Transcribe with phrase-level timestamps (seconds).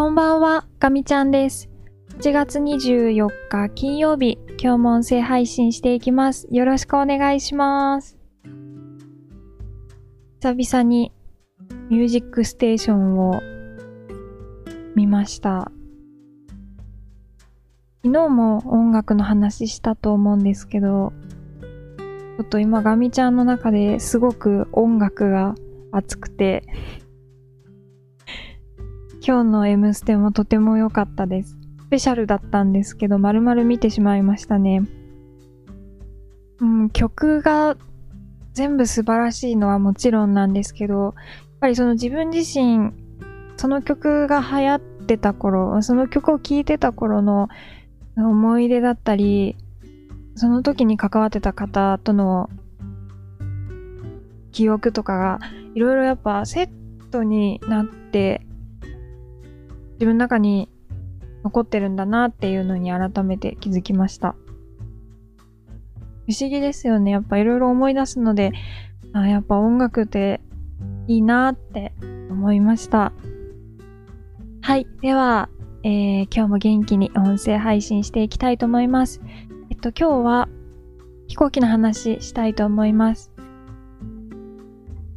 [0.00, 1.68] こんばんは、ガミちゃんです。
[2.20, 6.48] 1月24日金曜日、今日も音声配信していきます。
[6.50, 8.16] よろしくお願いします。
[10.40, 11.12] 久々に
[11.90, 13.42] ミュージックステーションを
[14.96, 15.70] 見ました。
[18.02, 21.12] 昨日も音楽の話したと思うんですけど、
[22.38, 25.54] ちょっと今ガミちゃんの中ですごく音楽が
[25.92, 26.64] 熱くて、
[29.22, 31.58] 今日の M ステもとても良かったです。
[31.86, 34.82] スペシャルだったんですけど、丸々見てしまいましたね。
[36.60, 37.76] うん、曲が
[38.54, 41.14] 全部素晴らしいのはもちろんなんですけど、やっ
[41.60, 42.92] ぱりその自分自身、
[43.56, 47.48] その曲が流行ってた頃、その曲を聴いてた頃の
[48.16, 49.56] 思い出だったり、
[50.34, 52.48] その時に関わってた方との
[54.52, 55.40] 記憶とかが
[55.74, 56.70] いろいろやっぱセッ
[57.10, 58.46] トになって
[60.00, 60.70] 自分の中に
[61.44, 64.34] 残ってるんだなっていうのに改めて気づきました。
[66.26, 67.10] 不思議ですよね。
[67.10, 68.52] やっぱいろいろ思い出すので、
[69.12, 70.40] あやっぱ音楽って
[71.06, 71.92] いいなって
[72.30, 73.12] 思いました。
[74.62, 74.86] はい。
[75.02, 75.50] では、
[75.82, 79.20] えー今日も元気に音声配信していきたいと思います。
[79.68, 80.48] えっと、今日は
[81.28, 83.32] 飛行機の話したいと思います。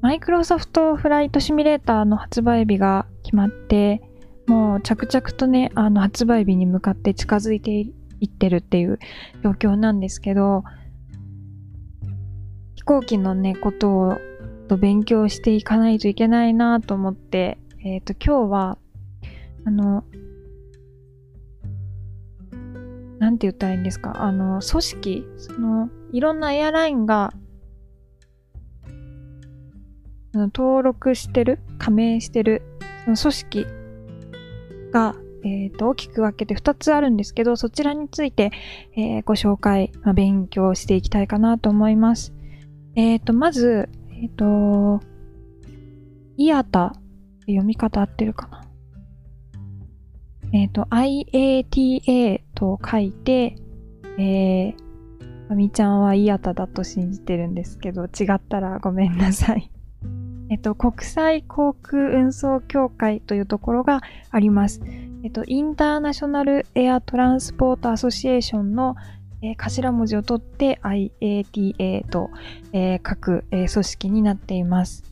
[0.00, 4.02] マイクロソフトフライトシミュレーターの発売日が決まって、
[4.46, 7.92] もう着々とね、あの発売日に向かって近づいてい
[8.26, 8.98] ってるっていう
[9.42, 10.64] 状況なんですけど、
[12.74, 14.18] 飛行機のね、ことを
[14.72, 18.78] と勉強していかないといけないなと思って、えっ、と、今日は、
[19.66, 20.04] あの、
[23.18, 27.34] なんて言ったらいいんですか、あの、組織、その、いろんなエアラインが、
[30.34, 32.62] 登録してる、加盟してる、
[33.04, 33.66] その組織
[34.92, 38.52] が、えっ、と、大きく分けて2つあるんですけど、そちらについて、
[38.96, 42.32] えーご紹介、まあ、勉強していきたいかなと思います。
[42.94, 43.88] えっ、と、まず、
[44.22, 45.00] えっ、と、
[46.36, 46.94] イアタ、
[47.46, 48.68] 読み方合ってるかな
[50.52, 53.56] えっ、と、IATA と書いて、
[54.18, 59.70] えー、みちゃんはイアタだと信じてるんですけど、違ったらごめんなさい。
[60.52, 64.82] えっと、国際航空運送協会というところがあります。
[65.24, 68.94] えっと、インターナショナルエアトランスポートアソシエーションの、
[69.40, 72.28] えー頭文字を取って IATA と、
[72.74, 75.04] えー書く、えー組織になっています。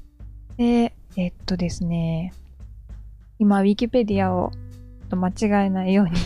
[0.59, 2.35] で、えっとですね、
[3.39, 5.33] 今、ウィキペディアをちょっと間違
[5.69, 6.17] えないように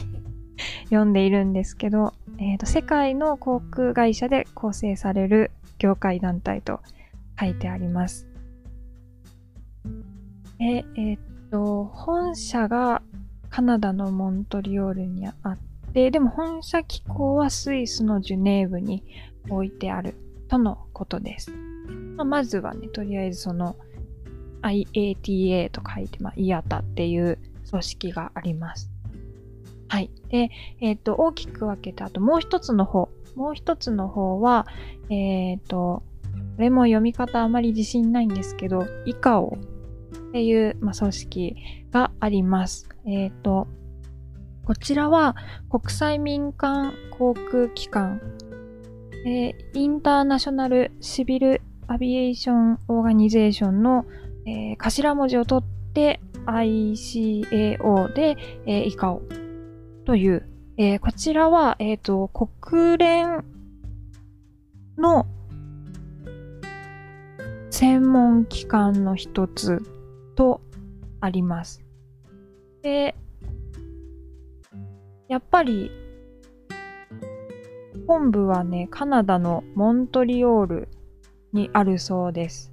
[0.90, 6.80] 読んでいるんですけど、えっと、世界の航空会社で構成される業界団体と
[7.38, 8.33] 書いてあります。
[10.60, 11.18] え、えっ
[11.50, 13.02] と、本社が
[13.50, 15.58] カナダのモントリオールにあっ
[15.92, 19.04] て、でも本社機構はスイスのジュネーブに
[19.48, 20.16] 置いてある
[20.48, 21.52] とのことです。
[22.16, 23.76] まあ、まずはね、とりあえずその
[24.62, 27.38] IATA と書いて、まあ、IATA っていう
[27.70, 28.90] 組織があります。
[29.88, 30.10] はい。
[30.28, 30.50] で、
[30.80, 34.66] えっ、と、大きく分けて、あともう一つの方、もう一つの方は、
[35.10, 36.02] えっ、と、
[36.56, 39.73] これも読み方あまり自信ないんですけど、ICAO
[40.34, 41.56] っていう、まあ、組織
[41.92, 42.88] があります。
[43.06, 43.68] えっ、と、
[44.64, 45.36] こちらは
[45.70, 48.20] 国際民間航空機関、
[49.26, 54.06] えーインターナショナルシビルアビエーションオーガニゼーションの、
[54.44, 59.20] えー頭文字を取って ICAO で、えー、ICAO
[60.04, 63.44] という、えーこちらは、えっ、と、国連
[64.98, 65.28] の
[67.70, 69.80] 専門機関の一つ。
[70.34, 70.60] と
[71.20, 71.84] あります。
[72.82, 73.14] で、
[75.28, 75.90] やっぱり、
[78.06, 80.88] 本部はね、カナダのモントリオール
[81.52, 82.72] にあるそうです。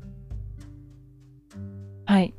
[2.05, 2.33] はい。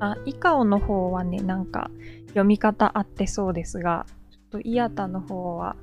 [0.00, 1.90] あ、イカオの方はね、なんか
[2.28, 5.76] 読み方あってそうですが、ちょっとイアタの方は、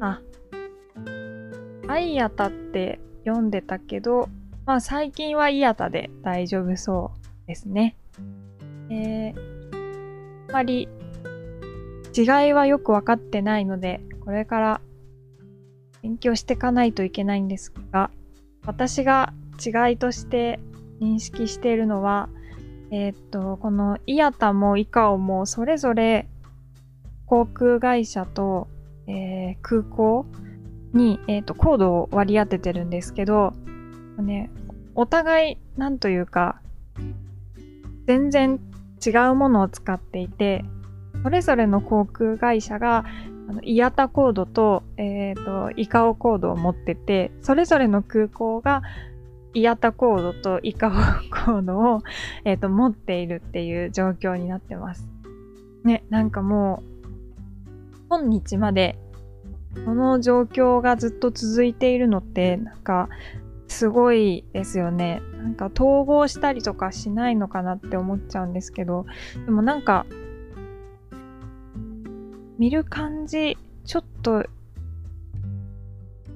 [0.00, 0.20] あ、
[1.86, 4.28] アイアタって読んでたけど、
[4.66, 7.12] まあ最近はイアタで大丈夫そ
[7.44, 7.96] うですね。
[8.88, 9.34] えー、
[10.48, 10.88] あまり
[12.16, 14.80] 違いはよくわかってないので、これから
[16.02, 18.10] 勉強していかないといけないんですが、
[18.64, 19.32] 私が
[19.64, 20.60] 違いとして
[21.00, 22.28] 認識しているのは、
[22.90, 26.28] えーっと、このイアタもイカオもそれぞれ
[27.26, 28.68] 航空会社と、
[29.06, 30.26] えー空港
[30.92, 33.52] に、えーっと、コードを割り当ててるんですけど、
[34.22, 34.50] ね、
[34.94, 36.60] お互い、なんというか、
[38.06, 38.60] 全然
[39.04, 40.64] 違うものを使っていて、
[41.22, 43.04] それぞれの航空会社が
[43.48, 48.82] あのイヤタコードと、えっ、ー、と、イカオコードを持ってて、それぞれの空港が
[49.52, 52.02] イヤタコードとイカオコードを、
[52.44, 55.08] えっ、ー、と、持っているっていう状況になってます。
[55.84, 56.94] ね、なんかもう、
[58.10, 58.98] 今日まで、
[59.84, 63.08] この状況がずっと続いているのって、なんか、
[63.74, 65.20] すごいですよね。
[65.36, 69.04] なんか統合したりとかしないのかなって思っちゃうんですけど、
[69.44, 70.06] でもなんか、
[72.56, 74.44] 見る感じ、ちょっと、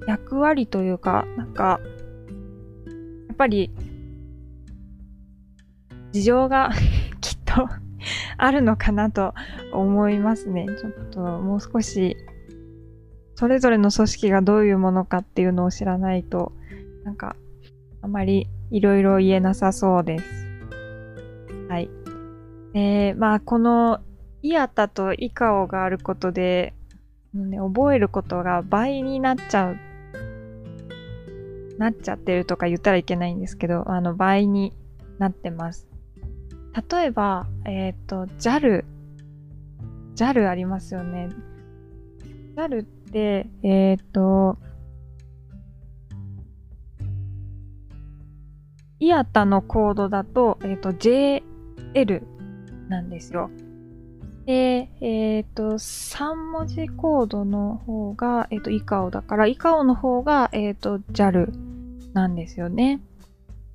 [0.05, 1.79] 役割というか、なんか、
[3.29, 3.71] やっぱり、
[6.11, 6.71] 事情が
[7.21, 7.69] きっと
[8.37, 9.33] あるのかなと
[9.71, 10.65] 思いますね。
[10.77, 12.17] ちょっともう少し、
[13.35, 16.51] それぞれの組織がどういうものかっていうのを知らないと、
[17.03, 17.35] なんか、
[18.01, 20.25] あまりいろいろ言えなさそうです。
[21.69, 21.89] はい。
[22.73, 23.99] えー、まあ、この
[24.41, 26.73] イアタとイカオがあることで、
[27.33, 29.77] ね、覚えることが倍になっちゃう、
[31.77, 34.73] なっちゃってるとか言ったらいけないんですけど、あの、倍に
[35.17, 35.87] なってます。
[36.91, 38.85] 例えば、えっ、ー、と、JAL、
[40.15, 41.29] JAL ありますよね。
[42.55, 44.57] JAL って、えっ、ー、と、
[48.99, 52.23] イアタのコードだと、えっ、ー、と、JL
[52.89, 53.49] なんですよ。
[54.45, 61.53] で、えっ、ー、と、3文字コードの方が、えっ、ー、と、イカオだから、イカオの方が、えっ、ー、と、JAL
[62.13, 62.99] なんですよね。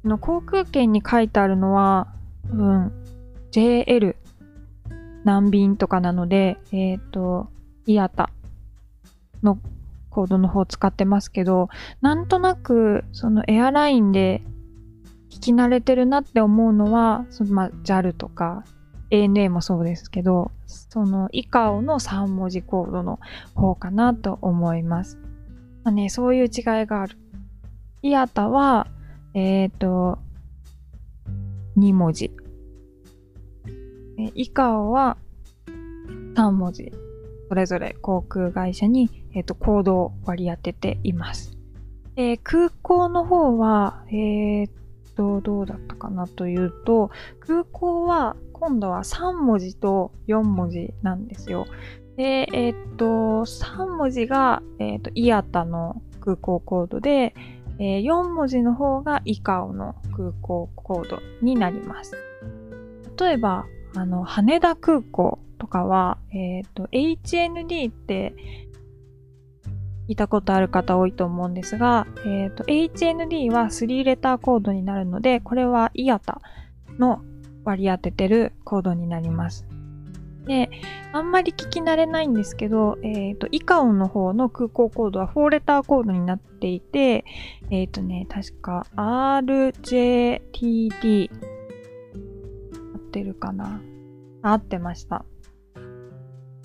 [0.04, 2.08] の航空券に書いてあるのは、
[2.50, 2.92] 多分、
[3.52, 4.16] JL
[5.24, 7.48] 難便とかなので、えっ、と、
[7.86, 8.30] イアタ
[9.42, 9.58] の
[10.10, 11.68] コードの方を使ってますけど、
[12.00, 14.42] なんとなく、そのエアラインで
[15.44, 18.64] き慣れてるなって思うのは、そのまあ、JAL とか
[19.10, 23.20] ANA もそうですけど、そのイカオの3文字コードの
[23.54, 25.18] 方かなと思います。
[25.84, 26.50] まあね、そういう違い
[26.86, 27.18] がある。
[28.02, 28.88] イアタは、
[29.34, 30.18] えっ、ー、と、
[31.76, 32.30] 2文字。
[34.34, 35.16] イカオは
[36.34, 36.92] 3文字。
[37.48, 41.56] それぞれ航空会社に、え、ー、と、コードを割り当てています。
[42.16, 44.70] えー、空港の方は、えっ、
[45.16, 51.66] と、どうだったかなというと、空港は今度は3文字と4文字なんですよ。
[52.16, 53.04] で、えー、っと、
[53.44, 57.34] 3文字が、えー、っと、イアタの空港コードで、
[57.78, 62.16] えー、4文字の方がイカオの空港コードになります。
[63.20, 63.66] 例えば、
[63.96, 68.34] あの、羽田空港とかは、えっ、と、HND って
[70.08, 76.40] いたことある方多いと思うんですが、えっ、と、HND は3レターコードになるので、これはイアタ
[76.98, 77.22] の
[77.64, 79.66] 割り当ててるコードになります。
[80.46, 80.70] で、
[81.12, 87.24] あんまり聞き慣れないんですけど、えっ、ー、と、イカオンの方の空港コードは4レターコードになっていて、
[87.70, 90.40] えっ、ー、とね、確か RJTD
[91.32, 91.36] 合
[92.96, 93.80] ってるかな？
[94.42, 95.24] 合ってました。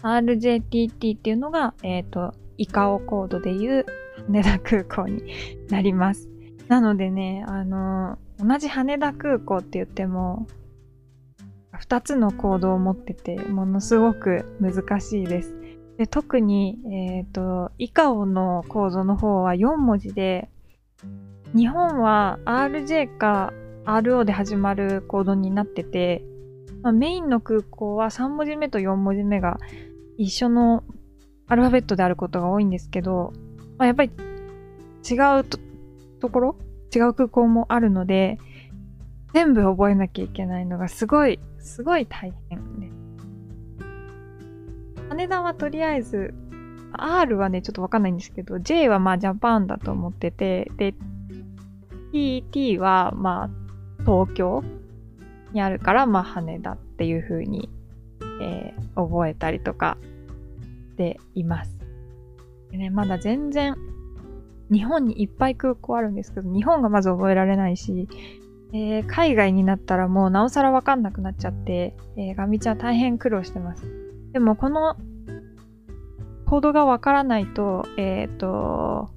[0.03, 3.85] RJTT っていうのが、えっ、ー、と、イカオコードでいう
[4.27, 5.23] 羽田空港に
[5.69, 6.29] なります。
[6.67, 10.45] なのでね、あの同じ羽田空港って言っても、
[11.81, 15.55] 2つのコードを持ってて、ものすごく難しいです。
[15.97, 20.49] で特に、えっ、ー、と、イカオのコードの方は4文字で、
[21.55, 23.53] 日本は RJ か
[23.85, 26.23] RO で始まるコードになってて、
[26.83, 29.57] まあ、メインの空港は3文字目と4文字目が
[30.17, 30.83] 一緒の
[31.49, 33.33] アルファベットであることが多いんですけど、
[33.77, 34.11] まあ、やっぱり
[35.09, 35.43] 違う
[36.19, 36.55] ところ
[36.95, 38.37] 違う空港もあるので、
[39.33, 42.93] 全部覚えなきゃいけないのがすごいすごい大変です。
[45.09, 46.33] 羽田はとりあえず、
[46.93, 50.93] R はね、ちょっとわかんないんですけど、J はまあジャパンだと思ってて、で、
[52.13, 53.49] TT はまあ
[54.03, 54.63] 東京
[55.53, 57.69] にあるから、まあ羽田っていう風に、
[58.41, 59.97] えー、覚えたりとか
[60.99, 61.79] ています。
[62.71, 63.75] でね、まだ全然
[64.69, 68.09] 日本にいっぱい空港あるんですけど、日本がまず覚えられないし、
[68.73, 73.83] えー、海外になったらもうなおさらわかんなくなっちゃって、えー、ガミちゃん大変苦労してます。
[74.33, 74.97] でもこの
[76.45, 79.09] コードがわからないと、えっ、ー、と、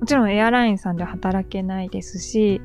[0.00, 2.62] もちろんエアラインさんでは働けないですし、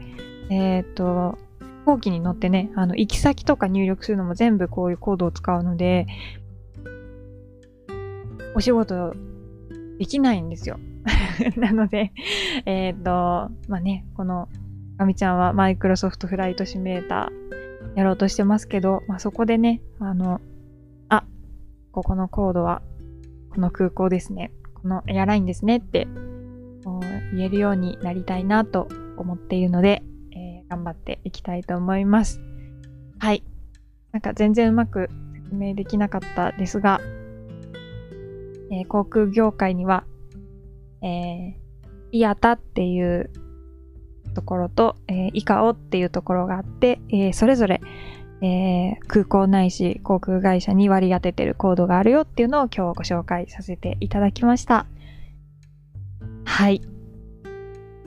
[0.50, 6.08] えっ、ー、と、飛行機に乗ってね、あの、行き先とか入力するのも全部こういうコードを使うので、
[8.56, 9.14] お仕事
[10.00, 10.80] できないんですよ。
[11.58, 12.12] なので、
[12.66, 14.48] えっ、ー、と、まあね、この
[14.98, 20.42] かみちゃんはマイクロソフトフライトシミュレーターやろうとしてますけど、まあ、そこでね、あの、
[21.10, 21.26] あ、
[21.92, 22.82] ここのコードは、
[23.50, 24.52] この空港ですね。
[24.74, 26.08] このエアラインですねって
[27.34, 32.42] 言えるようになりたいなと思っているので、えー、頑張っていきたいと思います。
[33.20, 33.44] はい。
[34.12, 37.00] なんか全然うまく説明できなかったですが、
[38.74, 40.04] えー、航空業界には、
[41.04, 41.54] えー、
[42.12, 43.30] イヤタっていう
[44.34, 47.82] ところと、えー、イカオっていうところがあって、えー、それぞれ、
[48.42, 54.88] えー、空港ないし航空会社に割り当ててるコードがあるよっていうのを今日ご紹介させていただきました。
[56.46, 56.82] はい。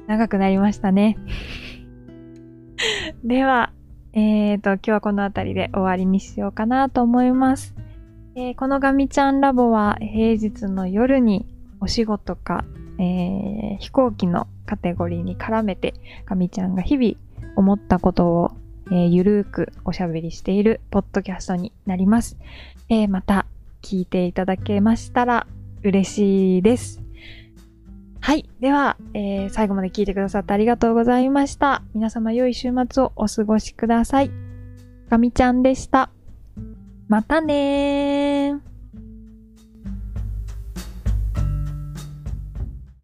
[0.08, 1.16] 長くなりましたね。
[3.24, 3.72] では、
[4.12, 7.74] えーと、今日はこの辺りで終わりにしようかなと思います。
[8.38, 11.46] えー、このガミちゃんラボは平日の夜に
[11.80, 12.66] お仕事か、
[12.98, 15.94] えー、飛行機のカテゴリーに絡めて
[16.26, 17.14] ガミちゃんが日々
[17.56, 18.52] 思ったことを、
[18.88, 22.36] えー、ゆるーくおしゃべりしているポッドキャストになります。
[22.90, 23.46] えー、また
[23.80, 25.46] 聞いていただけましたら
[25.82, 27.00] 嬉しいです。
[28.20, 28.46] はい。
[28.60, 31.82] では、えー、最後まで聞いてくださってありがとうございました。
[31.94, 34.30] 皆様良い週末をお過ごしください。
[35.08, 36.10] ガミちゃんでした。
[37.08, 38.25] またね。